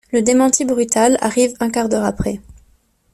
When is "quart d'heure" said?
1.69-2.05